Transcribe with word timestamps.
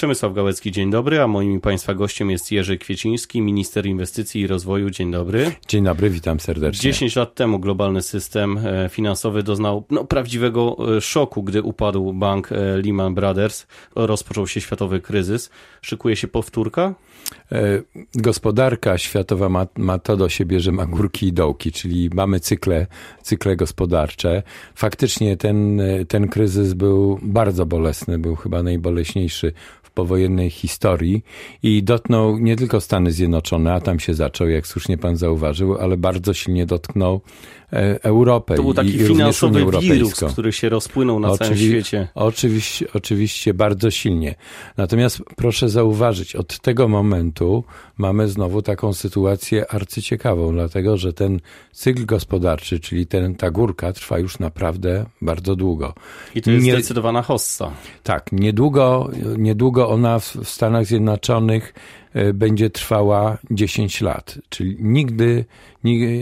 Przemysław 0.00 0.34
Gałecki, 0.34 0.72
dzień 0.72 0.90
dobry, 0.90 1.20
a 1.20 1.26
moim 1.26 1.60
Państwa 1.60 1.94
gościem 1.94 2.30
jest 2.30 2.52
Jerzy 2.52 2.78
Kwieciński, 2.78 3.40
minister 3.40 3.86
inwestycji 3.86 4.40
i 4.40 4.46
rozwoju. 4.46 4.90
Dzień 4.90 5.12
dobry. 5.12 5.52
Dzień 5.68 5.84
dobry, 5.84 6.10
witam 6.10 6.40
serdecznie. 6.40 6.80
10 6.80 7.16
lat 7.16 7.34
temu 7.34 7.58
globalny 7.58 8.02
system 8.02 8.58
e, 8.58 8.88
finansowy 8.88 9.42
doznał 9.42 9.84
no, 9.90 10.04
prawdziwego 10.04 10.76
e, 10.96 11.00
szoku, 11.00 11.42
gdy 11.42 11.62
upadł 11.62 12.12
bank 12.12 12.52
e, 12.52 12.56
Lehman 12.76 13.14
Brothers. 13.14 13.66
Rozpoczął 13.94 14.46
się 14.46 14.60
światowy 14.60 15.00
kryzys. 15.00 15.50
Szykuje 15.82 16.16
się 16.16 16.28
powtórka? 16.28 16.94
Gospodarka 18.14 18.98
światowa 18.98 19.48
ma, 19.48 19.66
ma 19.76 19.98
to 19.98 20.16
do 20.16 20.28
siebie, 20.28 20.60
że 20.60 20.72
ma 20.72 20.86
górki 20.86 21.26
i 21.26 21.32
dołki, 21.32 21.72
czyli 21.72 22.10
mamy 22.14 22.40
cykle, 22.40 22.86
cykle 23.22 23.56
gospodarcze. 23.56 24.42
Faktycznie 24.74 25.36
ten, 25.36 25.80
ten 26.08 26.28
kryzys 26.28 26.74
był 26.74 27.18
bardzo 27.22 27.66
bolesny, 27.66 28.18
był 28.18 28.36
chyba 28.36 28.62
najboleśniejszy 28.62 29.52
w 29.89 29.89
powojennej 30.00 30.50
historii 30.50 31.22
i 31.62 31.82
dotknął 31.82 32.38
nie 32.38 32.56
tylko 32.56 32.80
Stany 32.80 33.12
Zjednoczone, 33.12 33.72
a 33.72 33.80
tam 33.80 34.00
się 34.00 34.14
zaczął, 34.14 34.48
jak 34.48 34.66
słusznie 34.66 34.98
pan 34.98 35.16
zauważył, 35.16 35.78
ale 35.78 35.96
bardzo 35.96 36.34
silnie 36.34 36.66
dotknął 36.66 37.20
e, 37.72 38.04
Europę. 38.04 38.54
To 38.54 38.62
był 38.62 38.74
taki 38.74 38.96
i, 38.96 38.98
finansowy 38.98 39.66
wirus, 39.80 40.20
który 40.32 40.52
się 40.52 40.68
rozpłynął 40.68 41.20
na 41.20 41.36
całym 41.36 41.56
świecie. 41.56 42.08
Oczywiście, 42.14 42.86
oczywiście 42.94 43.54
bardzo 43.54 43.90
silnie. 43.90 44.34
Natomiast 44.76 45.22
proszę 45.36 45.68
zauważyć, 45.68 46.36
od 46.36 46.60
tego 46.60 46.88
momentu 46.88 47.64
mamy 47.98 48.28
znowu 48.28 48.62
taką 48.62 48.92
sytuację 48.92 49.72
arcyciekawą, 49.72 50.52
dlatego 50.52 50.96
że 50.96 51.12
ten 51.12 51.40
cykl 51.72 52.06
gospodarczy, 52.06 52.80
czyli 52.80 53.06
ten, 53.06 53.34
ta 53.34 53.50
górka 53.50 53.92
trwa 53.92 54.18
już 54.18 54.38
naprawdę 54.38 55.06
bardzo 55.22 55.56
długo. 55.56 55.94
I 56.34 56.42
to 56.42 56.50
jest 56.50 56.66
Nie, 56.66 56.72
zdecydowana 56.72 57.22
hossa. 57.22 57.70
Tak, 58.02 58.32
niedługo, 58.32 59.10
niedługo 59.38 59.89
ona 59.90 60.18
w 60.18 60.36
Stanach 60.44 60.86
Zjednoczonych 60.86 61.74
będzie 62.34 62.70
trwała 62.70 63.38
10 63.50 64.00
lat, 64.00 64.38
czyli 64.48 64.76
nigdy, 64.80 65.44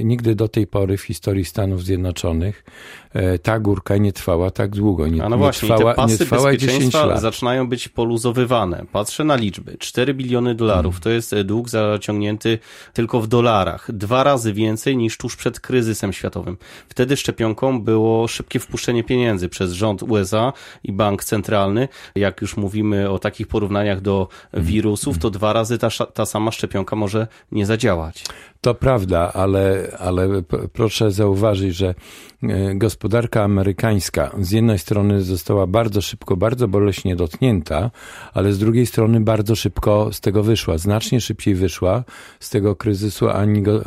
nigdy 0.04 0.34
do 0.34 0.48
tej 0.48 0.66
pory 0.66 0.96
w 0.96 1.02
historii 1.02 1.44
Stanów 1.44 1.84
Zjednoczonych 1.84 2.64
e, 3.12 3.38
ta 3.38 3.60
górka 3.60 3.96
nie 3.96 4.12
trwała 4.12 4.50
tak 4.50 4.70
długo. 4.70 5.06
Nie, 5.06 5.24
A 5.24 5.28
no 5.28 5.38
właśnie, 5.38 5.68
trwała, 5.68 5.92
te 5.92 5.96
pasy 5.96 6.12
nie 6.12 6.18
trwała 6.18 6.56
10 6.56 6.94
lat. 6.94 7.20
zaczynają 7.20 7.68
być 7.68 7.88
poluzowywane. 7.88 8.84
Patrzę 8.92 9.24
na 9.24 9.36
liczby. 9.36 9.76
4 9.78 10.14
biliony 10.14 10.54
dolarów 10.54 10.94
hmm. 10.94 11.02
to 11.02 11.10
jest 11.10 11.34
dług 11.44 11.68
zaciągnięty 11.68 12.58
tylko 12.92 13.20
w 13.20 13.26
dolarach. 13.26 13.92
Dwa 13.92 14.24
razy 14.24 14.52
więcej 14.52 14.96
niż 14.96 15.16
tuż 15.16 15.36
przed 15.36 15.60
kryzysem 15.60 16.12
światowym. 16.12 16.56
Wtedy 16.88 17.16
szczepionką 17.16 17.82
było 17.82 18.28
szybkie 18.28 18.58
wpuszczenie 18.58 19.04
pieniędzy 19.04 19.48
przez 19.48 19.72
rząd 19.72 20.02
USA 20.02 20.52
i 20.84 20.92
bank 20.92 21.24
centralny. 21.24 21.88
Jak 22.14 22.40
już 22.42 22.56
mówimy 22.56 23.10
o 23.10 23.18
takich 23.18 23.46
porównaniach 23.46 24.00
do 24.00 24.28
wirusów, 24.54 25.18
to 25.18 25.30
dwa 25.30 25.52
razy 25.52 25.77
ta, 25.78 25.88
ta 26.14 26.26
sama 26.26 26.50
szczepionka 26.52 26.96
może 26.96 27.26
nie 27.52 27.66
zadziałać. 27.66 28.24
To 28.60 28.74
prawda, 28.74 29.32
ale, 29.32 29.92
ale 29.98 30.42
proszę 30.72 31.10
zauważyć, 31.10 31.76
że 31.76 31.94
e, 32.42 32.74
gospodarka 32.74 33.42
amerykańska 33.42 34.30
z 34.40 34.50
jednej 34.50 34.78
strony 34.78 35.22
została 35.22 35.66
bardzo 35.66 36.00
szybko, 36.00 36.36
bardzo 36.36 36.68
boleśnie 36.68 37.16
dotknięta, 37.16 37.90
ale 38.34 38.52
z 38.52 38.58
drugiej 38.58 38.86
strony 38.86 39.20
bardzo 39.20 39.56
szybko 39.56 40.12
z 40.12 40.20
tego 40.20 40.42
wyszła. 40.42 40.78
Znacznie 40.78 41.20
szybciej 41.20 41.54
wyszła 41.54 42.04
z 42.40 42.50
tego 42.50 42.76
kryzysu 42.76 43.26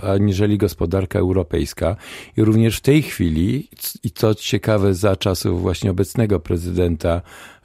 aniżeli 0.03 0.58
gospodarka 0.58 1.19
europejska. 1.19 1.95
I 2.38 2.44
również 2.44 2.78
w 2.78 2.81
tej 2.81 3.02
chwili, 3.02 3.69
i 4.03 4.12
co 4.12 4.36
ciekawe 4.36 4.94
za 4.94 5.16
czasów 5.16 5.62
właśnie 5.62 5.92
obecnego 5.92 6.39
prezydenta 6.39 7.22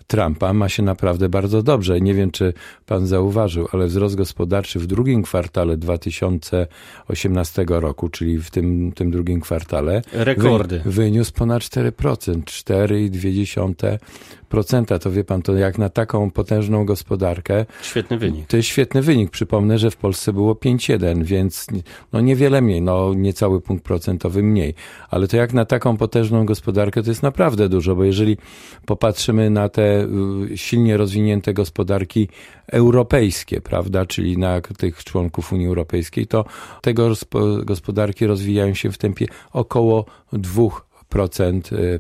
Trumpa 0.07 0.53
ma 0.53 0.69
się 0.69 0.83
naprawdę 0.83 1.29
bardzo 1.29 1.63
dobrze. 1.63 2.01
Nie 2.01 2.15
wiem, 2.15 2.31
czy 2.31 2.53
pan 2.87 3.07
zauważył, 3.07 3.69
ale 3.73 3.87
wzrost 3.87 4.15
gospodarczy 4.15 4.79
w 4.79 4.87
drugim 4.87 5.23
kwartale 5.23 5.77
2018 5.77 7.65
roku, 7.69 8.09
czyli 8.09 8.39
w 8.39 8.51
tym, 8.51 8.93
tym 8.93 9.11
drugim 9.11 9.41
kwartale, 9.41 10.03
rekordy. 10.13 10.81
Wy, 10.85 10.91
wyniósł 10.91 11.33
ponad 11.33 11.63
4%, 11.63 11.91
4,2% 12.43 13.99
procenta, 14.49 14.99
to 14.99 15.11
wie 15.11 15.25
pan, 15.25 15.43
to 15.43 15.55
jak 15.57 15.79
na 15.79 15.89
taką 15.89 16.31
potężną 16.31 16.85
gospodarkę. 16.85 17.67
Świetny 17.83 18.19
wynik. 18.19 18.47
To 18.47 18.57
jest 18.57 18.69
świetny 18.69 19.03
wynik. 19.03 19.31
Przypomnę, 19.31 19.79
że 19.79 19.91
w 19.91 19.97
Polsce 19.97 20.33
było 20.33 20.55
5,1, 20.55 21.23
więc 21.25 21.67
no 22.13 22.21
niewiele 22.21 22.61
mniej, 22.61 22.83
no 22.83 23.15
niecały 23.15 23.61
punkt 23.61 23.85
procentowy 23.85 24.43
mniej. 24.43 24.75
Ale 25.11 25.29
to 25.29 25.37
jak 25.37 25.53
na 25.53 25.65
taką 25.65 25.97
potężną 25.97 26.47
gospodarkę 26.47 27.03
to 27.03 27.11
jest 27.11 27.23
naprawdę 27.23 27.69
dużo, 27.69 27.97
bo 27.97 28.05
jeżeli 28.05 28.37
popatrzymy 28.87 29.51
na 29.51 29.69
te 29.69 29.96
y, 30.53 30.59
silnie 30.59 30.97
rozwinięte 30.97 31.55
gospodarki 31.55 32.29
europejskie, 32.73 33.61
prawda, 33.61 34.07
czyli 34.07 34.39
na 34.39 34.61
tych 34.61 35.05
członków 35.05 35.53
Unii 35.53 35.67
Europejskiej, 35.67 36.27
to 36.27 36.45
tego 36.83 37.13
gospodarki 37.65 38.27
rozwijają 38.27 38.75
się 38.75 38.93
w 38.93 38.99
tempie 38.99 39.27
około 39.53 40.05
dwóch 40.33 40.87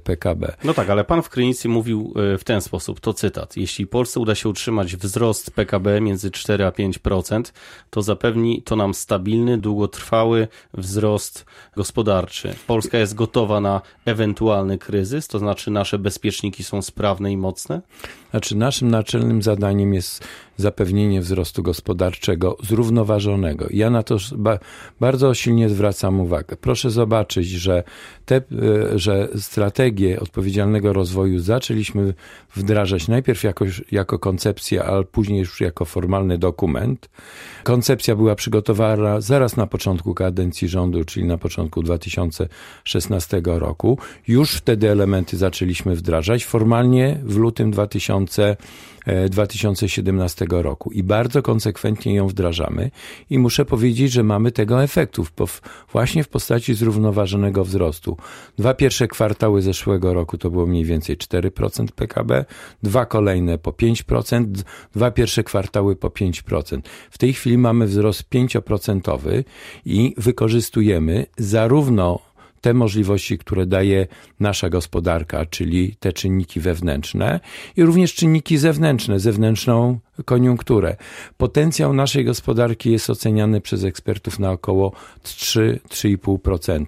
PKB. 0.05 0.56
No 0.65 0.75
tak, 0.75 0.91
ale 0.91 1.05
pan 1.05 1.22
w 1.22 1.28
Krynicy 1.28 1.69
mówił 1.69 2.15
y, 2.34 2.39
w 2.39 2.44
ten 2.44 2.61
sposób, 2.61 3.00
to 3.00 3.12
cytat. 3.12 3.56
Jeśli 3.56 3.87
Polsce 3.87 4.21
uda 4.21 4.34
się 4.34 4.49
utrzymać 4.49 4.97
wzrost 4.97 5.50
PKB 5.50 6.00
między 6.00 6.31
4 6.31 6.65
a 6.65 6.71
5%, 6.71 7.43
to 7.91 8.03
zapewni 8.03 8.62
to 8.62 8.77
nam 8.77 8.95
stabilny, 8.95 9.59
długotrwały 9.59 10.49
wzrost 10.75 11.45
gospodarczy. 11.77 12.55
Polska 12.66 12.99
jest 12.99 13.15
gotowa 13.15 13.61
na 13.61 13.81
ewentualny 14.05 14.78
kryzys, 14.78 15.28
to 15.28 15.39
znaczy 15.39 15.71
nasze 15.71 15.99
bezpieczniki 15.99 16.65
są 16.65 16.83
sprawne 16.83 17.33
i 17.33 17.37
mocne? 17.37 17.81
Znaczy 18.31 18.56
naszym 18.56 18.91
naczelnym 18.91 19.43
zadaniem 19.43 19.95
jest 19.95 20.25
zapewnienie 20.56 21.21
wzrostu 21.21 21.62
gospodarczego 21.62 22.56
zrównoważonego. 22.62 23.66
Ja 23.71 23.91
na 23.91 24.03
to 24.03 24.16
bardzo 25.00 25.34
silnie 25.34 25.69
zwracam 25.69 26.21
uwagę. 26.21 26.56
Proszę 26.56 26.91
zobaczyć, 26.91 27.49
że 27.49 27.83
te, 28.25 28.37
e, 28.37 28.96
że 28.99 29.29
strategię 29.37 30.21
odpowiedzialnego 30.21 30.93
rozwoju 30.93 31.39
zaczęliśmy 31.39 32.15
wdrażać 32.55 33.09
najpierw 33.09 33.45
jako, 33.45 33.65
jako 33.91 34.19
koncepcja, 34.19 34.84
ale 34.84 35.05
później 35.05 35.39
już 35.39 35.61
jako 35.61 35.84
formalny 35.84 36.39
dokument. 36.39 37.09
Koncepcja 37.65 38.17
była 38.17 38.34
przygotowana 38.34 39.21
zaraz 39.21 39.57
na 39.57 39.67
początku 39.67 40.15
kadencji 40.15 40.69
rządu, 40.69 41.05
czyli 41.05 41.27
na 41.27 41.39
początku 41.39 41.83
2016 41.83 43.43
roku. 43.45 43.99
Już 44.29 44.53
wtedy 44.53 44.91
elementy 44.91 45.37
zaczęliśmy 45.37 45.97
wdrażać. 45.97 46.45
Formalnie 46.45 47.21
w 47.23 47.37
lutym 47.37 47.71
2000 47.71 48.57
2017 49.31 50.47
e, 50.53 50.63
roku 50.63 50.93
i 50.93 51.03
bardzo 51.03 51.43
konsekwentnie 51.43 52.15
ją 52.15 52.28
wdrażamy 52.28 52.91
i 53.31 53.39
muszę 53.39 53.65
powiedzieć, 53.65 54.13
że 54.13 54.23
mamy 54.23 54.53
tego 54.53 54.83
efektów 54.83 55.33
właśnie 55.93 56.25
w 56.25 56.28
postaci 56.28 56.75
zrównoważonego 56.75 57.65
wzrostu. 57.65 58.17
Dwa 58.59 58.75
pierwsze 58.86 59.08
kwartały 59.08 59.62
zeszłego 59.62 60.14
roku 60.14 60.38
to 60.38 60.50
było 60.50 60.66
mniej 60.66 60.84
więcej 60.84 61.16
4% 61.16 61.86
PKB, 61.86 62.44
dwa 62.82 63.06
kolejne 63.06 63.58
po 63.58 63.70
5%, 63.70 64.47
dwa 64.94 65.10
pierwsze 65.10 65.44
kwartały 65.44 65.97
po 65.97 66.08
5%. 66.08 66.80
W 67.10 67.19
tej 67.19 67.32
chwili 67.32 67.58
mamy 67.58 67.86
wzrost 67.86 68.22
5% 68.30 69.44
i 69.84 70.14
wykorzystujemy 70.16 71.26
zarówno 71.38 72.19
te 72.60 72.74
możliwości, 72.74 73.38
które 73.38 73.66
daje 73.66 74.06
nasza 74.41 74.69
gospodarka, 74.69 75.47
czyli 75.47 75.97
te 76.00 76.12
czynniki 76.12 76.60
wewnętrzne 76.60 77.41
i 77.76 77.82
również 77.82 78.14
czynniki 78.14 78.58
zewnętrzne, 78.58 79.20
zewnętrzną 79.20 79.98
koniunkturę. 80.25 80.97
Potencjał 81.37 81.93
naszej 81.93 82.25
gospodarki 82.25 82.93
jest 82.93 83.10
oceniany 83.10 83.60
przez 83.60 83.84
ekspertów 83.84 84.38
na 84.38 84.50
około 84.50 84.93
3-3,5%. 85.25 86.84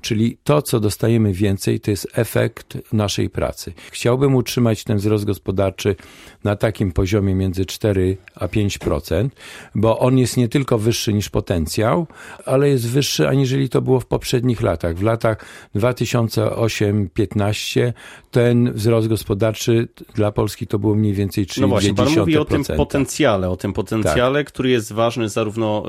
Czyli 0.00 0.38
to, 0.44 0.62
co 0.62 0.80
dostajemy 0.80 1.32
więcej, 1.32 1.80
to 1.80 1.90
jest 1.90 2.08
efekt 2.12 2.78
naszej 2.92 3.30
pracy. 3.30 3.72
Chciałbym 3.90 4.34
utrzymać 4.34 4.84
ten 4.84 4.96
wzrost 4.96 5.24
gospodarczy 5.24 5.96
na 6.44 6.56
takim 6.56 6.92
poziomie 6.92 7.34
między 7.34 7.66
4 7.66 8.16
a 8.34 8.46
5%, 8.46 9.28
bo 9.74 9.98
on 9.98 10.18
jest 10.18 10.36
nie 10.36 10.48
tylko 10.48 10.78
wyższy 10.78 11.12
niż 11.12 11.28
potencjał, 11.28 12.06
ale 12.44 12.68
jest 12.68 12.88
wyższy 12.88 13.28
aniżeli 13.28 13.68
to 13.68 13.82
było 13.82 14.00
w 14.00 14.06
poprzednich 14.06 14.62
latach. 14.62 14.96
W 14.96 15.02
latach 15.02 15.44
2008-15 15.76 17.92
ten 18.30 18.72
wzrost 18.72 19.08
gospodarczy 19.08 19.88
dla 20.14 20.32
Polski 20.32 20.66
to 20.66 20.78
było 20.78 20.94
mniej 20.94 21.12
więcej 21.12 21.46
3,2%. 21.46 21.60
No 21.60 21.68
właśnie, 21.68 21.94
pan 21.94 22.14
mówi 22.14 22.38
o 22.38 22.44
tym 22.44 22.64
potencjale, 22.76 23.50
o 23.50 23.56
tym 23.56 23.72
potencjale, 23.72 24.40
tak. 24.40 24.52
który 24.52 24.70
jest 24.70 24.92
ważny 24.92 25.28
zarówno 25.28 25.84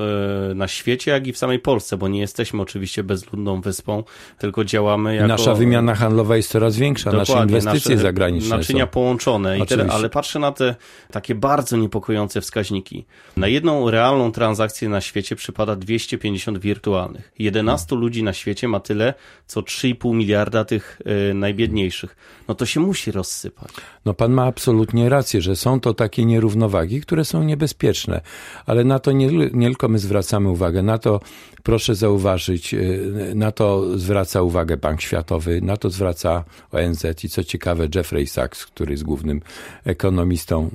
e, 0.51 0.53
na 0.53 0.67
świecie, 0.67 1.11
jak 1.11 1.27
i 1.27 1.33
w 1.33 1.37
samej 1.37 1.59
Polsce, 1.59 1.97
bo 1.97 2.07
nie 2.07 2.19
jesteśmy 2.19 2.61
oczywiście 2.61 3.03
bezludną 3.03 3.61
wyspą, 3.61 4.03
tylko 4.37 4.63
działamy 4.63 5.15
jako... 5.15 5.27
Nasza 5.27 5.53
wymiana 5.53 5.95
handlowa 5.95 6.37
jest 6.37 6.49
coraz 6.49 6.77
większa, 6.77 7.11
nasze 7.11 7.33
inwestycje 7.33 7.95
nasze 7.95 8.03
zagraniczne 8.03 8.57
Naczynia 8.57 8.83
są. 8.83 8.91
połączone, 8.91 9.65
te, 9.65 9.91
ale 9.91 10.09
patrzę 10.09 10.39
na 10.39 10.51
te 10.51 10.75
takie 11.11 11.35
bardzo 11.35 11.77
niepokojące 11.77 12.41
wskaźniki. 12.41 13.05
Na 13.37 13.47
jedną 13.47 13.91
realną 13.91 14.31
transakcję 14.31 14.89
na 14.89 15.01
świecie 15.01 15.35
przypada 15.35 15.75
250 15.75 16.57
wirtualnych. 16.57 17.31
11 17.39 17.87
hmm. 17.89 18.01
ludzi 18.01 18.23
na 18.23 18.33
świecie 18.33 18.67
ma 18.67 18.79
tyle, 18.79 19.13
co 19.47 19.61
3,5 19.61 20.13
miliarda 20.13 20.65
tych 20.65 21.01
y, 21.29 21.33
najbiedniejszych. 21.33 22.15
No 22.47 22.55
to 22.55 22.65
się 22.65 22.79
musi 22.79 23.11
rozsypać. 23.11 23.69
No 24.05 24.13
pan 24.13 24.31
ma 24.31 24.45
absolutnie 24.45 25.09
rację, 25.09 25.41
że 25.41 25.55
są 25.55 25.79
to 25.79 25.93
takie 25.93 26.25
nierównoważne 26.25 26.69
równowagi, 26.69 27.01
które 27.01 27.25
są 27.25 27.44
niebezpieczne. 27.44 28.21
Ale 28.66 28.83
na 28.83 29.00
to 29.00 29.12
nie, 29.12 29.27
nie 29.54 29.68
tylko 29.68 29.88
my 29.88 30.00
zwracamy 30.00 30.50
uwagę, 30.50 30.81
na 30.81 30.98
to 30.98 31.19
proszę 31.63 31.95
zauważyć, 31.95 32.74
y, 32.74 33.33
na 33.36 33.51
to 33.51 33.98
zwraca 33.98 34.42
uwagę 34.42 34.77
Bank 34.77 35.01
Światowy, 35.01 35.62
na 35.62 35.77
to 35.77 35.89
zwraca 35.89 36.44
ONZ 36.71 37.06
i 37.24 37.30
co 37.30 37.44
ciekawe 37.44 37.88
Jeffrey 37.95 38.27
Sachs, 38.27 38.66
który 38.66 38.92
jest 38.92 39.04
głównym 39.04 39.42
ekonomistą 39.86 40.63
e, 40.63 40.69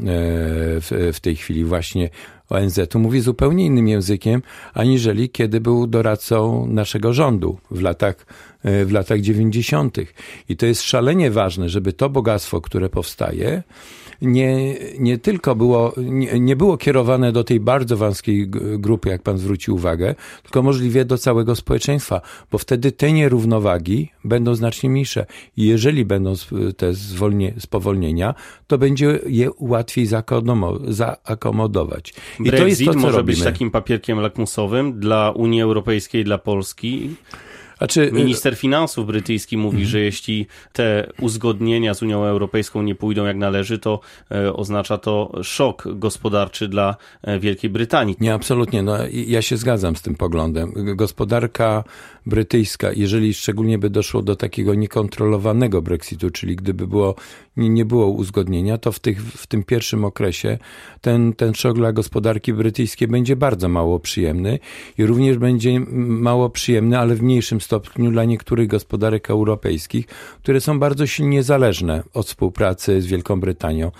w, 0.80 1.10
w 1.12 1.20
tej 1.20 1.36
chwili 1.36 1.64
właśnie 1.64 2.10
ONZ-u, 2.50 2.98
mówi 2.98 3.20
zupełnie 3.20 3.66
innym 3.66 3.88
językiem, 3.88 4.42
aniżeli 4.74 5.30
kiedy 5.30 5.60
był 5.60 5.86
doradcą 5.86 6.66
naszego 6.66 7.12
rządu 7.12 7.58
w 7.70 7.80
latach, 7.82 8.26
e, 8.64 8.84
w 8.84 8.92
latach 8.92 9.20
90. 9.20 9.96
I 10.48 10.56
to 10.56 10.66
jest 10.66 10.82
szalenie 10.82 11.30
ważne, 11.30 11.68
żeby 11.68 11.92
to 11.92 12.08
bogactwo, 12.08 12.60
które 12.60 12.88
powstaje, 12.88 13.62
nie, 14.22 14.74
nie 14.98 15.18
tylko 15.18 15.54
było, 15.54 15.92
nie, 15.96 16.40
nie 16.40 16.56
było 16.56 16.76
kierowane 16.76 17.32
do 17.32 17.44
tej 17.44 17.60
bardzo 17.60 17.96
wąskiej 17.96 18.48
grupy, 18.78 19.08
jak 19.08 19.22
pan 19.22 19.38
zwrócił 19.38 19.74
uwagę, 19.74 20.14
tylko 20.42 20.62
możliwie 20.62 21.04
do 21.04 21.18
całego 21.18 21.56
społeczeństwa, 21.56 22.20
bo 22.50 22.58
wtedy 22.58 22.92
te 22.92 23.12
nierównowagi 23.12 24.10
będą 24.24 24.54
znacznie 24.54 24.90
mniejsze. 24.90 25.26
I 25.56 25.66
jeżeli 25.66 26.04
będą 26.04 26.34
te 26.76 26.94
zwolnie, 26.94 27.54
spowolnienia, 27.58 28.34
to 28.66 28.78
będzie 28.78 29.18
je 29.26 29.50
łatwiej 29.58 30.06
zaakomodować. 30.88 32.14
I 32.40 32.42
Brexit 32.42 32.60
to 32.60 32.66
jest 32.66 32.84
to, 32.84 32.92
co 32.92 32.98
może 32.98 33.16
robimy. 33.16 33.36
być 33.36 33.44
takim 33.44 33.70
papierkiem 33.70 34.18
lakmusowym 34.18 35.00
dla 35.00 35.30
Unii 35.30 35.62
Europejskiej, 35.62 36.24
dla 36.24 36.38
Polski. 36.38 37.10
Znaczy, 37.78 38.10
Minister 38.12 38.56
finansów 38.56 39.06
brytyjski 39.06 39.56
mówi, 39.56 39.76
mm. 39.76 39.88
że 39.88 40.00
jeśli 40.00 40.46
te 40.72 41.12
uzgodnienia 41.20 41.94
z 41.94 42.02
Unią 42.02 42.24
Europejską 42.24 42.82
nie 42.82 42.94
pójdą 42.94 43.24
jak 43.24 43.36
należy, 43.36 43.78
to 43.78 44.00
e, 44.30 44.52
oznacza 44.52 44.98
to 44.98 45.32
szok 45.42 45.84
gospodarczy 45.88 46.68
dla 46.68 46.96
e, 47.22 47.38
Wielkiej 47.38 47.70
Brytanii. 47.70 48.16
Nie, 48.20 48.34
absolutnie. 48.34 48.82
No, 48.82 48.96
ja 49.12 49.42
się 49.42 49.56
zgadzam 49.56 49.96
z 49.96 50.02
tym 50.02 50.14
poglądem. 50.14 50.72
Gospodarka 50.96 51.84
brytyjska, 52.26 52.92
jeżeli 52.92 53.34
szczególnie 53.34 53.78
by 53.78 53.90
doszło 53.90 54.22
do 54.22 54.36
takiego 54.36 54.74
niekontrolowanego 54.74 55.82
Brexitu, 55.82 56.30
czyli 56.30 56.56
gdyby 56.56 56.86
było, 56.86 57.14
nie, 57.56 57.68
nie 57.68 57.84
było 57.84 58.06
uzgodnienia, 58.06 58.78
to 58.78 58.92
w, 58.92 59.00
tych, 59.00 59.22
w 59.22 59.46
tym 59.46 59.62
pierwszym 59.62 60.04
okresie 60.04 60.58
ten, 61.00 61.32
ten 61.32 61.54
szok 61.54 61.76
dla 61.76 61.92
gospodarki 61.92 62.52
brytyjskiej 62.52 63.08
będzie 63.08 63.36
bardzo 63.36 63.68
mało 63.68 64.00
przyjemny 64.00 64.58
i 64.98 65.06
również 65.06 65.38
będzie 65.38 65.80
mało 65.96 66.50
przyjemny, 66.50 66.98
ale 66.98 67.14
w 67.14 67.22
mniejszym 67.22 67.60
stopniu 67.60 67.73
dla 68.10 68.24
niektórych 68.24 68.68
gospodarek 68.68 69.30
europejskich, 69.30 70.06
które 70.42 70.60
są 70.60 70.78
bardzo 70.78 71.06
silnie 71.06 71.42
zależne 71.42 72.02
od 72.14 72.26
współpracy 72.26 73.02
z 73.02 73.06
Wielką 73.06 73.40
Brytanią. 73.40 73.90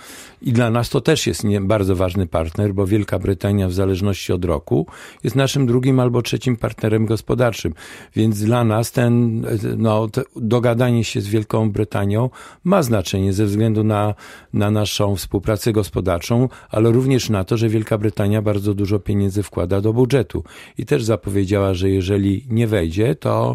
I 0.41 0.53
dla 0.53 0.71
nas 0.71 0.89
to 0.89 1.01
też 1.01 1.27
jest 1.27 1.43
bardzo 1.61 1.95
ważny 1.95 2.27
partner, 2.27 2.73
bo 2.73 2.87
Wielka 2.87 3.19
Brytania 3.19 3.67
w 3.67 3.73
zależności 3.73 4.33
od 4.33 4.45
roku 4.45 4.87
jest 5.23 5.35
naszym 5.35 5.65
drugim 5.65 5.99
albo 5.99 6.21
trzecim 6.21 6.57
partnerem 6.57 7.05
gospodarczym. 7.05 7.73
Więc 8.15 8.43
dla 8.43 8.63
nas 8.63 8.91
ten, 8.91 9.45
no, 9.77 10.07
dogadanie 10.35 11.03
się 11.03 11.21
z 11.21 11.27
Wielką 11.27 11.71
Brytanią 11.71 12.29
ma 12.63 12.83
znaczenie 12.83 13.33
ze 13.33 13.45
względu 13.45 13.83
na, 13.83 14.13
na 14.53 14.71
naszą 14.71 15.15
współpracę 15.15 15.71
gospodarczą, 15.71 16.49
ale 16.69 16.91
również 16.91 17.29
na 17.29 17.43
to, 17.43 17.57
że 17.57 17.69
Wielka 17.69 17.97
Brytania 17.97 18.41
bardzo 18.41 18.73
dużo 18.73 18.99
pieniędzy 18.99 19.43
wkłada 19.43 19.81
do 19.81 19.93
budżetu. 19.93 20.43
I 20.77 20.85
też 20.85 21.03
zapowiedziała, 21.03 21.73
że 21.73 21.89
jeżeli 21.89 22.45
nie 22.49 22.67
wejdzie, 22.67 23.15
to 23.15 23.54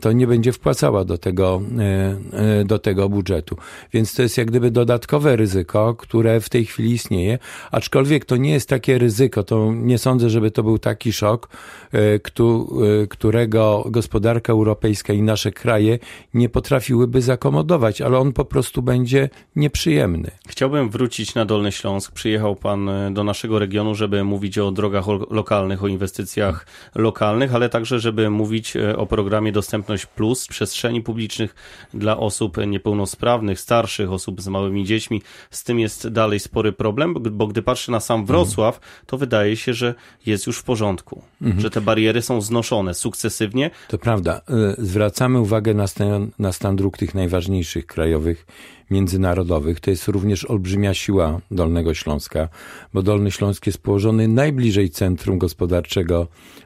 to 0.00 0.12
nie 0.12 0.26
będzie 0.26 0.52
wpłacała 0.52 1.04
do 1.04 1.18
tego, 1.18 1.62
e, 1.78 2.60
e, 2.60 2.64
do 2.64 2.78
tego 2.78 3.08
budżetu. 3.08 3.56
Więc 3.92 4.14
to 4.14 4.22
jest 4.22 4.38
jak 4.38 4.46
gdyby 4.46 4.70
dodatkowe 4.70 5.36
ryzyko, 5.36 5.94
które 5.94 6.40
w 6.40 6.48
tej 6.48 6.64
chwili 6.64 6.92
istnieje, 6.92 7.38
aczkolwiek 7.70 8.24
to 8.24 8.36
nie 8.36 8.52
jest 8.52 8.68
takie 8.68 8.98
ryzyko, 8.98 9.42
to 9.42 9.72
nie 9.74 9.98
sądzę, 9.98 10.30
żeby 10.30 10.50
to 10.50 10.62
był 10.62 10.78
taki 10.78 11.12
szok, 11.12 11.48
e, 11.92 13.08
którego 13.08 13.84
gospodarka 13.90 14.52
europejska 14.52 15.12
i 15.12 15.22
nasze 15.22 15.52
kraje 15.52 15.98
nie 16.34 16.48
potrafiłyby 16.48 17.22
zakomodować, 17.22 18.00
ale 18.00 18.18
on 18.18 18.32
po 18.32 18.44
prostu 18.44 18.82
będzie 18.82 19.30
nieprzyjemny. 19.56 20.30
Chciałbym 20.48 20.90
wrócić 20.90 21.34
na 21.34 21.44
Dolny 21.44 21.72
Śląsk. 21.72 22.12
Przyjechał 22.12 22.56
pan 22.56 22.90
do 23.10 23.24
naszego 23.24 23.58
regionu, 23.58 23.94
żeby 23.94 24.24
mówić 24.24 24.58
o 24.58 24.70
drogach 24.70 25.04
lokalnych, 25.30 25.84
o 25.84 25.88
inwestycjach 25.88 26.66
lokalnych, 26.94 27.54
ale 27.54 27.68
także, 27.68 28.00
żeby 28.00 28.30
mówić 28.30 28.74
o 28.96 29.06
programie 29.06 29.52
dostępności 29.52 29.67
Dostępność 29.68 30.06
Plus 30.06 30.46
przestrzeni 30.46 31.02
publicznych 31.02 31.54
dla 31.94 32.16
osób 32.16 32.56
niepełnosprawnych, 32.66 33.60
starszych, 33.60 34.12
osób 34.12 34.42
z 34.42 34.48
małymi 34.48 34.84
dziećmi. 34.84 35.22
Z 35.50 35.64
tym 35.64 35.80
jest 35.80 36.08
dalej 36.08 36.40
spory 36.40 36.72
problem, 36.72 37.14
bo 37.14 37.46
gdy 37.46 37.62
patrzę 37.62 37.92
na 37.92 38.00
sam 38.00 38.26
Wrocław, 38.26 38.80
to 39.06 39.18
wydaje 39.18 39.56
się, 39.56 39.74
że 39.74 39.94
jest 40.26 40.46
już 40.46 40.58
w 40.58 40.64
porządku, 40.64 41.22
mhm. 41.42 41.60
że 41.60 41.70
te 41.70 41.80
bariery 41.80 42.22
są 42.22 42.40
znoszone 42.40 42.94
sukcesywnie. 42.94 43.70
To 43.88 43.98
prawda. 43.98 44.40
Y, 44.80 44.86
zwracamy 44.86 45.40
uwagę 45.40 45.74
na 45.74 45.86
stan, 45.86 46.30
na 46.38 46.52
stan 46.52 46.76
dróg 46.76 46.98
tych 46.98 47.14
najważniejszych 47.14 47.86
krajowych 47.86 48.46
międzynarodowych. 48.90 49.80
To 49.80 49.90
jest 49.90 50.08
również 50.08 50.44
olbrzymia 50.44 50.94
siła 50.94 51.40
Dolnego 51.50 51.94
Śląska, 51.94 52.48
bo 52.94 53.02
Dolny 53.02 53.30
Śląsk 53.30 53.66
jest 53.66 53.78
położony 53.78 54.28
najbliżej 54.28 54.90
centrum 54.90 55.38
gospodarczego 55.38 56.22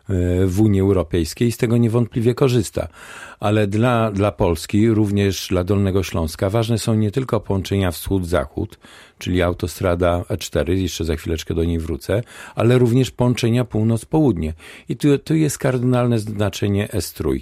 e, 0.09 0.47
w 0.47 0.61
Unii 0.61 0.81
Europejskiej 0.81 1.49
i 1.49 1.53
z 1.53 1.57
tego 1.57 1.77
niewątpliwie 1.77 2.35
korzysta. 2.35 2.89
Ale 3.41 3.67
dla, 3.67 4.13
dla 4.13 4.33
Polski, 4.33 4.91
również 4.91 5.49
dla 5.49 5.65
Dolnego 5.65 6.03
Śląska, 6.03 6.51
ważne 6.51 6.79
są 6.79 6.95
nie 6.95 7.11
tylko 7.11 7.41
połączenia 7.41 7.91
wschód-zachód, 7.91 8.79
czyli 9.19 9.43
autostrada 9.43 10.21
E4, 10.21 10.71
jeszcze 10.71 11.05
za 11.05 11.17
chwileczkę 11.17 11.55
do 11.55 11.65
niej 11.65 11.79
wrócę, 11.79 12.23
ale 12.55 12.79
również 12.79 13.11
połączenia 13.11 13.65
północ-południe. 13.65 14.53
I 14.89 14.97
tu, 14.97 15.19
tu 15.19 15.35
jest 15.35 15.59
kardynalne 15.59 16.19
znaczenie 16.19 16.89
S3. 16.89 17.41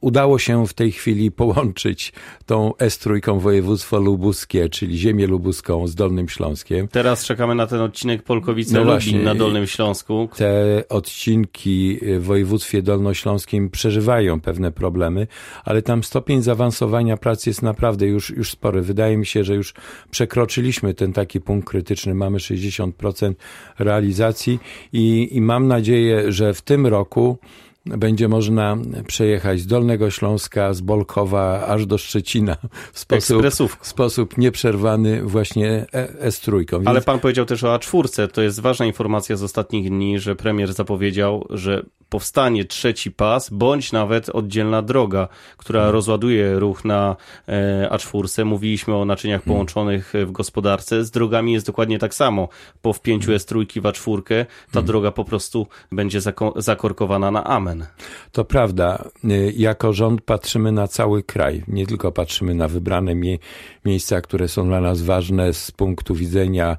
Udało 0.00 0.38
się 0.38 0.66
w 0.66 0.74
tej 0.74 0.92
chwili 0.92 1.30
połączyć 1.30 2.12
tą 2.46 2.70
S3 2.70 3.40
województwo 3.40 4.00
lubuskie, 4.10 4.68
czyli 4.68 4.98
ziemię 4.98 5.26
lubuską 5.26 5.86
z 5.86 5.94
Dolnym 5.94 6.28
Śląskiem. 6.28 6.88
Teraz 6.88 7.24
czekamy 7.24 7.54
na 7.54 7.66
ten 7.66 7.80
odcinek 7.80 8.22
Polkowice-Lubin 8.22 9.16
no 9.18 9.22
na 9.22 9.34
Dolnym 9.34 9.66
Śląsku. 9.66 10.28
Te 10.36 10.84
odcinki 10.88 11.98
w 12.18 12.24
województwie 12.24 12.82
dolnośląskim 12.82 13.70
przeżywają 13.70 14.40
pewne 14.40 14.72
problemy, 14.72 15.26
ale 15.64 15.82
tam 15.82 16.04
stopień 16.04 16.42
zaawansowania 16.42 17.16
pracy 17.16 17.50
jest 17.50 17.62
naprawdę 17.62 18.06
już, 18.06 18.30
już 18.30 18.50
spory. 18.50 18.82
Wydaje 18.82 19.16
mi 19.16 19.26
się, 19.26 19.44
że 19.44 19.54
już 19.54 19.74
przekroczyliśmy 20.10 20.94
ten 20.94 21.12
taki 21.12 21.40
punkt 21.40 21.68
krytyczny. 21.68 22.14
Mamy 22.14 22.38
60% 22.38 23.34
realizacji 23.78 24.58
i, 24.92 25.28
i 25.32 25.40
mam 25.40 25.68
nadzieję, 25.68 26.32
że 26.32 26.54
w 26.54 26.62
tym 26.62 26.86
roku 26.86 27.38
będzie 27.86 28.28
można 28.28 28.76
przejechać 29.06 29.60
z 29.60 29.66
Dolnego 29.66 30.10
Śląska, 30.10 30.72
z 30.74 30.80
Bolkowa 30.80 31.66
aż 31.66 31.86
do 31.86 31.98
Szczecina 31.98 32.56
w 32.92 32.98
sposób, 32.98 33.42
w 33.80 33.86
sposób 33.86 34.38
nieprzerwany 34.38 35.22
właśnie 35.22 35.86
S3. 36.24 36.64
Więc... 36.72 36.88
Ale 36.88 37.00
pan 37.00 37.18
powiedział 37.18 37.46
też 37.46 37.64
o 37.64 37.76
A4. 37.76 38.28
To 38.28 38.42
jest 38.42 38.60
ważna 38.60 38.86
informacja 38.86 39.36
z 39.36 39.42
ostatnich 39.42 39.90
dni, 39.90 40.18
że 40.18 40.36
premier 40.36 40.72
zapowiedział, 40.72 41.46
że 41.50 41.82
powstanie 42.10 42.64
trzeci 42.64 43.10
pas, 43.10 43.50
bądź 43.50 43.92
nawet 43.92 44.28
oddzielna 44.28 44.82
droga, 44.82 45.28
która 45.56 45.80
hmm. 45.80 45.94
rozładuje 45.94 46.58
ruch 46.58 46.84
na 46.84 47.16
e, 47.48 47.88
A4. 47.92 48.44
Mówiliśmy 48.44 48.96
o 48.96 49.04
naczyniach 49.04 49.44
hmm. 49.44 49.54
połączonych 49.54 50.12
w 50.26 50.32
gospodarce. 50.32 51.04
Z 51.04 51.10
drogami 51.10 51.52
jest 51.52 51.66
dokładnie 51.66 51.98
tak 51.98 52.14
samo. 52.14 52.48
Po 52.82 52.92
wpięciu 52.92 53.26
hmm. 53.26 53.40
S3 53.40 53.80
w 53.80 53.84
A4 53.84 54.44
ta 54.66 54.72
hmm. 54.72 54.86
droga 54.86 55.10
po 55.10 55.24
prostu 55.24 55.66
będzie 55.92 56.20
zakorkowana 56.56 57.30
na 57.30 57.44
amen. 57.70 57.86
To 58.32 58.44
prawda. 58.44 59.04
Y, 59.24 59.52
jako 59.56 59.92
rząd 59.92 60.22
patrzymy 60.22 60.72
na 60.72 60.88
cały 60.88 61.22
kraj. 61.22 61.62
Nie 61.68 61.86
tylko 61.86 62.12
patrzymy 62.12 62.54
na 62.54 62.68
wybrane 62.68 63.14
mie 63.14 63.38
miejsca, 63.84 64.20
które 64.20 64.48
są 64.48 64.66
dla 64.66 64.80
nas 64.80 65.02
ważne 65.02 65.52
z 65.52 65.70
punktu 65.70 66.14
widzenia 66.14 66.76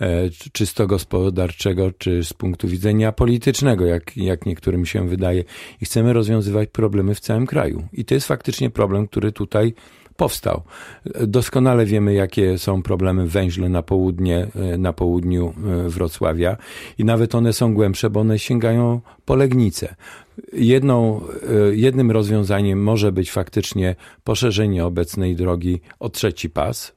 e, 0.00 0.30
czysto 0.52 0.86
gospodarczego, 0.86 1.92
czy 1.98 2.24
z 2.24 2.32
punktu 2.32 2.68
widzenia 2.68 3.12
politycznego, 3.12 3.86
jak, 3.86 4.16
jak 4.16 4.46
niektórym 4.46 4.86
się 4.86 5.08
wydaje. 5.08 5.44
I 5.80 5.84
chcemy 5.84 6.12
rozwiązywać 6.12 6.68
problemy 6.68 7.14
w 7.14 7.20
całym 7.20 7.46
kraju. 7.46 7.88
I 7.92 8.04
to 8.04 8.14
jest 8.14 8.26
faktycznie 8.26 8.70
problem, 8.70 9.06
który 9.08 9.32
tutaj 9.32 9.74
powstał. 10.16 10.62
Doskonale 11.26 11.86
wiemy, 11.86 12.14
jakie 12.14 12.58
są 12.58 12.82
problemy 12.82 13.26
węźle 13.26 13.68
na 13.68 13.82
południe, 13.82 14.46
e, 14.54 14.78
na 14.78 14.92
południu 14.92 15.54
e, 15.86 15.88
Wrocławia 15.88 16.56
i 16.98 17.04
nawet 17.04 17.34
one 17.34 17.52
są 17.52 17.74
głębsze, 17.74 18.10
bo 18.10 18.20
one 18.20 18.38
sięgają 18.38 19.00
po 19.24 19.36
Legnicę. 19.36 19.94
Jedną, 20.52 21.20
e, 21.70 21.74
jednym 21.74 22.10
rozwiązaniem 22.10 22.82
może 22.82 23.12
być 23.12 23.32
faktycznie 23.32 23.96
poszerzenie 24.24 24.84
obecnej 24.84 25.36
drogi 25.36 25.80
o 26.00 26.08
trzeci 26.08 26.50
pas, 26.50 26.92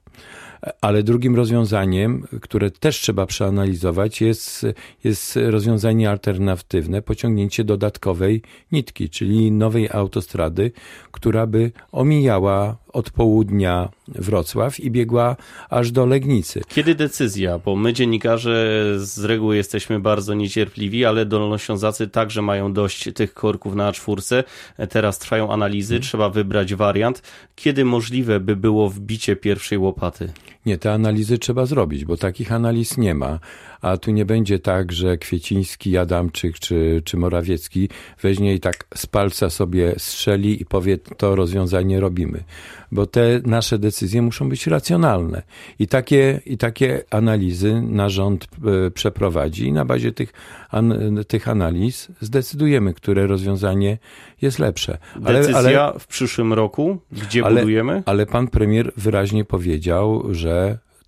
ale 0.80 1.02
drugim 1.02 1.36
rozwiązaniem, 1.36 2.26
które 2.40 2.70
też 2.70 3.00
trzeba 3.00 3.26
przeanalizować, 3.26 4.20
jest, 4.20 4.66
jest 5.04 5.38
rozwiązanie 5.42 6.10
alternatywne, 6.10 7.02
pociągnięcie 7.02 7.64
dodatkowej 7.64 8.42
nitki, 8.72 9.10
czyli 9.10 9.52
nowej 9.52 9.88
autostrady, 9.90 10.72
która 11.12 11.46
by 11.46 11.72
omijała 11.92 12.76
od 12.92 13.10
południa 13.10 13.88
Wrocław 14.08 14.80
i 14.80 14.90
biegła 14.90 15.36
aż 15.70 15.90
do 15.90 16.06
Legnicy. 16.06 16.62
Kiedy 16.68 16.94
decyzja? 16.94 17.58
Bo 17.58 17.76
my 17.76 17.92
dziennikarze 17.92 18.84
z 18.96 19.24
reguły 19.24 19.56
jesteśmy 19.56 20.00
bardzo 20.00 20.34
niecierpliwi, 20.34 21.04
ale 21.04 21.26
dolnoślązacy 21.26 22.08
także 22.08 22.42
mają 22.42 22.72
dość 22.72 23.08
tych 23.14 23.34
korków 23.34 23.74
na 23.74 23.92
czwórce. 23.92 24.44
Teraz 24.90 25.18
trwają 25.18 25.52
analizy, 25.52 25.94
hmm. 25.94 26.02
trzeba 26.02 26.28
wybrać 26.30 26.74
wariant. 26.74 27.22
Kiedy 27.56 27.84
możliwe 27.84 28.40
by 28.40 28.56
było 28.56 28.90
wbicie 28.90 29.36
pierwszej 29.36 29.78
łopaty? 29.78 30.32
Nie, 30.68 30.78
te 30.78 30.92
analizy 30.92 31.38
trzeba 31.38 31.66
zrobić, 31.66 32.04
bo 32.04 32.16
takich 32.16 32.52
analiz 32.52 32.98
nie 32.98 33.14
ma. 33.14 33.38
A 33.80 33.96
tu 33.96 34.10
nie 34.10 34.24
będzie 34.24 34.58
tak, 34.58 34.92
że 34.92 35.18
Kwieciński, 35.18 35.98
Adamczyk 35.98 36.58
czy, 36.58 37.02
czy 37.04 37.16
Morawiecki 37.16 37.88
weźmie 38.22 38.54
i 38.54 38.60
tak 38.60 38.84
z 38.94 39.06
palca 39.06 39.50
sobie 39.50 39.94
strzeli 39.98 40.62
i 40.62 40.64
powie, 40.64 40.98
to 40.98 41.36
rozwiązanie 41.36 42.00
robimy. 42.00 42.44
Bo 42.92 43.06
te 43.06 43.40
nasze 43.46 43.78
decyzje 43.78 44.22
muszą 44.22 44.48
być 44.48 44.66
racjonalne. 44.66 45.42
I 45.78 45.86
takie, 45.86 46.40
i 46.46 46.58
takie 46.58 47.04
analizy 47.10 47.82
na 47.82 48.08
rząd 48.08 48.44
e, 48.86 48.90
przeprowadzi 48.90 49.66
i 49.66 49.72
na 49.72 49.84
bazie 49.84 50.12
tych, 50.12 50.32
an, 50.70 51.18
tych 51.28 51.48
analiz 51.48 52.08
zdecydujemy, 52.20 52.94
które 52.94 53.26
rozwiązanie 53.26 53.98
jest 54.42 54.58
lepsze. 54.58 54.98
Ale, 55.24 55.38
Decyzja 55.38 55.84
ale, 55.84 55.98
w 55.98 56.06
przyszłym 56.06 56.52
roku, 56.52 56.98
gdzie 57.12 57.44
ale, 57.44 57.60
budujemy? 57.60 58.02
Ale 58.06 58.26
pan 58.26 58.48
premier 58.48 58.92
wyraźnie 58.96 59.44
powiedział, 59.44 60.24
że 60.30 60.57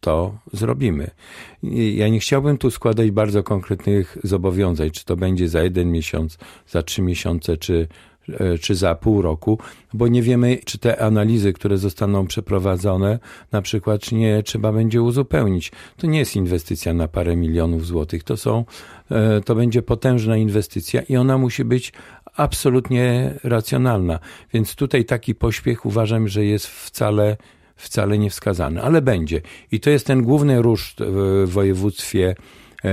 to 0.00 0.38
zrobimy. 0.52 1.10
Ja 1.94 2.08
nie 2.08 2.20
chciałbym 2.20 2.58
tu 2.58 2.70
składać 2.70 3.10
bardzo 3.10 3.42
konkretnych 3.42 4.18
zobowiązań, 4.24 4.90
czy 4.90 5.04
to 5.04 5.16
będzie 5.16 5.48
za 5.48 5.62
jeden 5.62 5.92
miesiąc, 5.92 6.38
za 6.68 6.82
trzy 6.82 7.02
miesiące, 7.02 7.56
czy, 7.56 7.88
e, 8.28 8.58
czy 8.58 8.74
za 8.74 8.94
pół 8.94 9.22
roku, 9.22 9.58
bo 9.94 10.08
nie 10.08 10.22
wiemy, 10.22 10.58
czy 10.64 10.78
te 10.78 11.02
analizy, 11.02 11.52
które 11.52 11.78
zostaną 11.78 12.26
przeprowadzone, 12.26 13.18
na 13.52 13.62
przykład, 13.62 14.00
czy 14.00 14.14
nie 14.14 14.42
trzeba 14.42 14.72
będzie 14.72 15.02
uzupełnić. 15.02 15.72
To 15.96 16.06
nie 16.06 16.18
jest 16.18 16.36
inwestycja 16.36 16.94
na 16.94 17.08
parę 17.08 17.36
milionów 17.36 17.86
złotych, 17.86 18.24
to 18.24 18.36
są, 18.36 18.64
e, 19.10 19.40
to 19.40 19.54
będzie 19.54 19.82
potężna 19.82 20.36
inwestycja 20.36 21.02
i 21.02 21.16
ona 21.16 21.38
musi 21.38 21.64
być 21.64 21.92
absolutnie 22.36 23.34
racjonalna. 23.44 24.18
Więc 24.52 24.74
tutaj 24.74 25.04
taki 25.04 25.34
pośpiech 25.34 25.86
uważam, 25.86 26.28
że 26.28 26.44
jest 26.44 26.66
wcale 26.66 27.36
wcale 27.80 28.18
nie 28.18 28.30
wskazany, 28.30 28.82
ale 28.82 29.02
będzie. 29.02 29.40
I 29.72 29.80
to 29.80 29.90
jest 29.90 30.06
ten 30.06 30.22
główny 30.22 30.62
ruszt 30.62 30.98
w 31.00 31.44
województwie 31.46 32.34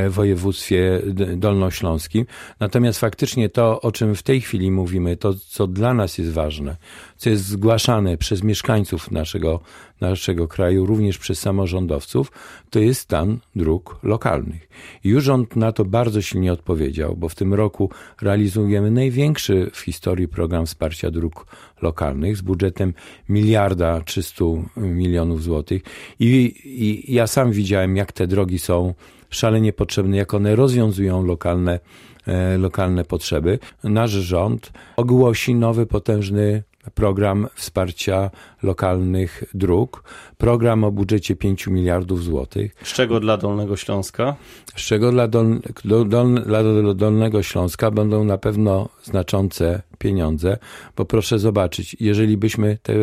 województwie 0.10 1.02
dolnośląskim. 1.38 2.26
Natomiast 2.60 3.00
faktycznie 3.00 3.50
to, 3.50 3.82
o 3.82 3.92
czym 3.92 4.16
w 4.16 4.24
tej 4.24 4.42
chwili 4.42 4.72
mówimy, 4.72 5.18
to 5.18 5.34
co 5.34 5.68
dla 5.68 5.94
nas 5.94 6.18
jest 6.18 6.32
ważne, 6.32 6.78
co 7.18 7.30
jest 7.30 7.46
zgłaszane 7.46 8.18
przez 8.18 8.44
mieszkańców 8.44 9.12
naszego, 9.12 9.60
naszego 10.02 10.48
kraju, 10.48 10.86
również 10.86 11.18
przez 11.18 11.40
samorządowców, 11.40 12.32
to 12.70 12.80
jest 12.80 13.02
stan 13.02 13.40
dróg 13.56 14.00
lokalnych. 14.04 14.70
Już 15.04 15.24
rząd 15.24 15.56
na 15.56 15.72
to 15.72 15.86
bardzo 15.86 16.22
silnie 16.22 16.54
odpowiedział, 16.54 17.16
bo 17.18 17.30
w 17.30 17.36
tym 17.36 17.54
roku 17.54 17.90
realizujemy 18.22 18.92
największy 18.92 19.70
w 19.74 19.80
historii 19.80 20.28
program 20.28 20.66
wsparcia 20.66 21.12
dróg 21.12 21.46
lokalnych 21.82 22.38
z 22.38 22.42
budżetem 22.42 22.94
miliarda 23.30 24.02
300 24.02 24.46
milionów 24.78 25.44
złotych. 25.44 25.82
I, 26.20 26.54
I 26.66 27.14
ja 27.14 27.28
sam 27.28 27.52
widziałem, 27.52 27.96
jak 27.96 28.12
te 28.12 28.28
drogi 28.28 28.60
są 28.60 28.94
szalenie 29.30 29.74
potrzebne, 29.74 30.18
jak 30.18 30.34
one 30.34 30.56
rozwiązują 30.56 31.26
lokalne, 31.26 31.80
e, 32.28 32.58
lokalne 32.58 33.04
potrzeby. 33.04 33.60
Nasz 33.84 34.12
rząd 34.12 34.72
ogłosi 34.98 35.56
nowy, 35.56 35.86
potężny 35.86 36.64
program 36.96 37.48
wsparcia 37.56 38.30
lokalnych 38.64 39.44
dróg, 39.54 40.04
program 40.38 40.84
o 40.84 40.92
budżecie 40.92 41.36
5 41.36 41.68
miliardów 41.68 42.24
złotych. 42.24 42.76
Z 42.84 42.94
czego 42.94 43.20
dla 43.20 43.38
Dolnego 43.38 43.78
Śląska? 43.78 44.36
Z 44.76 44.82
czego 44.82 45.12
dla, 45.12 45.28
Dol, 45.28 45.60
Dol, 45.86 46.44
dla 46.46 46.64
Dolnego 46.96 47.44
Śląska 47.44 47.92
będą 47.92 48.24
na 48.24 48.38
pewno 48.38 48.90
znaczące 49.04 49.82
pieniądze, 49.98 50.58
bo 50.96 51.06
proszę 51.06 51.40
zobaczyć, 51.40 51.96
jeżeli 52.00 52.38
byśmy 52.38 52.78
te, 52.84 52.94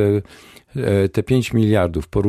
e, 0.76 1.08
te 1.08 1.22
5 1.22 1.52
miliardów 1.52 2.04
e, 2.04 2.20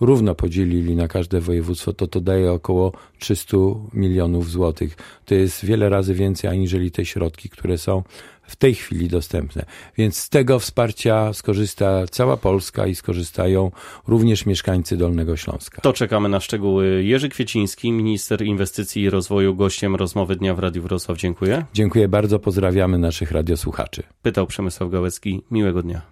równo 0.00 0.34
podzielili 0.34 0.96
na 0.96 1.08
każde 1.08 1.40
województwo, 1.40 1.92
to 1.92 2.06
to 2.06 2.20
daje 2.20 2.52
około 2.52 2.92
300 3.18 3.56
milionów 3.94 4.50
złotych. 4.50 4.96
To 5.24 5.34
jest 5.34 5.64
wiele 5.64 5.88
razy 5.88 6.14
więcej 6.14 6.50
aniżeli 6.50 6.90
te 6.90 7.04
środki, 7.04 7.48
które 7.48 7.78
są 7.78 8.02
w 8.50 8.56
tej 8.56 8.74
chwili 8.74 9.08
dostępne. 9.08 9.64
Więc 9.98 10.16
z 10.16 10.28
tego 10.28 10.58
wsparcia 10.58 11.32
skorzysta 11.32 12.06
cała 12.10 12.36
Polska 12.36 12.86
i 12.86 12.94
skorzystają 12.94 13.70
również 14.08 14.46
mieszkańcy 14.46 14.96
Dolnego 14.96 15.36
Śląska. 15.36 15.80
To 15.80 15.92
czekamy 15.92 16.28
na 16.28 16.40
szczegóły. 16.40 17.04
Jerzy 17.04 17.28
Kwieciński, 17.28 17.92
minister 17.92 18.42
inwestycji 18.42 19.02
i 19.02 19.10
rozwoju, 19.10 19.54
gościem 19.54 19.96
rozmowy 19.96 20.36
dnia 20.36 20.54
w 20.54 20.58
Radiu 20.58 20.82
Wrocław. 20.82 21.18
Dziękuję. 21.18 21.64
Dziękuję 21.72 22.08
bardzo, 22.08 22.38
pozdrawiamy 22.38 22.98
naszych 22.98 23.30
radiosłuchaczy. 23.30 24.02
Pytał 24.22 24.46
Przemysław 24.46 24.90
Gałecki. 24.90 25.42
Miłego 25.50 25.82
dnia. 25.82 26.02